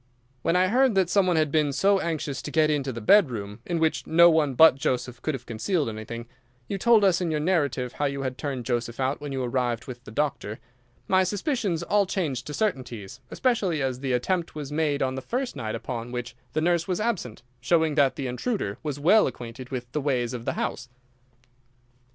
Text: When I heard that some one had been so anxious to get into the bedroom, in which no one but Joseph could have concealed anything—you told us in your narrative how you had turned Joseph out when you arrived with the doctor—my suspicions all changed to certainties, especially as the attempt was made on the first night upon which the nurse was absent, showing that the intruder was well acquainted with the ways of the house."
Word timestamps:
When 0.41 0.55
I 0.55 0.69
heard 0.69 0.95
that 0.95 1.11
some 1.11 1.27
one 1.27 1.35
had 1.35 1.51
been 1.51 1.71
so 1.71 1.99
anxious 1.99 2.41
to 2.41 2.49
get 2.49 2.71
into 2.71 2.91
the 2.91 2.99
bedroom, 3.01 3.59
in 3.67 3.77
which 3.77 4.07
no 4.07 4.31
one 4.31 4.55
but 4.55 4.73
Joseph 4.73 5.21
could 5.21 5.35
have 5.35 5.45
concealed 5.45 5.89
anything—you 5.89 6.77
told 6.79 7.03
us 7.03 7.21
in 7.21 7.29
your 7.29 7.39
narrative 7.39 7.93
how 7.93 8.05
you 8.05 8.23
had 8.23 8.35
turned 8.35 8.65
Joseph 8.65 8.99
out 8.99 9.21
when 9.21 9.31
you 9.31 9.43
arrived 9.43 9.85
with 9.85 10.03
the 10.03 10.09
doctor—my 10.09 11.23
suspicions 11.23 11.83
all 11.83 12.07
changed 12.07 12.47
to 12.47 12.53
certainties, 12.55 13.19
especially 13.29 13.79
as 13.83 13.99
the 13.99 14.13
attempt 14.13 14.55
was 14.55 14.71
made 14.71 15.03
on 15.03 15.13
the 15.13 15.21
first 15.21 15.55
night 15.55 15.75
upon 15.75 16.11
which 16.11 16.35
the 16.53 16.61
nurse 16.61 16.87
was 16.87 16.99
absent, 16.99 17.43
showing 17.59 17.93
that 17.93 18.15
the 18.15 18.25
intruder 18.25 18.79
was 18.81 18.99
well 18.99 19.27
acquainted 19.27 19.69
with 19.69 19.91
the 19.91 20.01
ways 20.01 20.33
of 20.33 20.45
the 20.45 20.53
house." 20.53 20.89